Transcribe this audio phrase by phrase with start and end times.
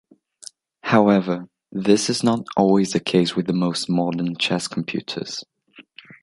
[0.81, 5.43] However, this is not always the case with the most modern chess computers.